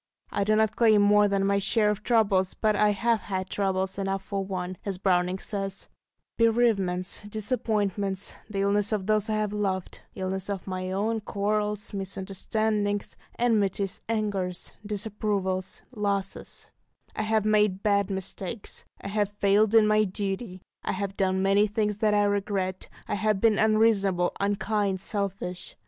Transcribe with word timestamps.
I 0.31 0.43
do 0.43 0.55
not 0.55 0.75
claim 0.75 0.99
more 1.03 1.27
than 1.27 1.45
my 1.45 1.59
share 1.59 1.91
of 1.91 2.01
troubles, 2.01 2.55
but 2.55 2.75
"I 2.75 2.89
have 2.89 3.19
had 3.19 3.51
trouble 3.51 3.85
enough 3.99 4.23
for 4.23 4.43
one," 4.43 4.77
as 4.83 4.97
Browning 4.97 5.37
says, 5.37 5.89
bereavements, 6.39 7.21
disappointments, 7.29 8.33
the 8.49 8.61
illness 8.61 8.91
of 8.91 9.05
those 9.05 9.29
I 9.29 9.35
have 9.35 9.53
loved, 9.53 10.01
illness 10.15 10.49
of 10.49 10.65
my 10.65 10.91
own, 10.91 11.19
quarrels, 11.21 11.93
misunderstandings, 11.93 13.15
enmities, 13.37 14.01
angers, 14.09 14.73
disapprovals, 14.83 15.83
losses; 15.91 16.67
I 17.15 17.21
have 17.21 17.45
made 17.45 17.83
bad 17.83 18.09
mistakes, 18.09 18.85
I 19.01 19.09
have 19.09 19.29
failed 19.29 19.75
in 19.75 19.85
my 19.85 20.03
duty, 20.03 20.63
I 20.81 20.93
have 20.93 21.15
done 21.15 21.43
many 21.43 21.67
things 21.67 21.99
that 21.99 22.15
I 22.15 22.23
regret, 22.23 22.89
I 23.07 23.13
have 23.13 23.39
been 23.39 23.59
unreasonable, 23.59 24.31
unkind, 24.39 24.99
selfish. 24.99 25.75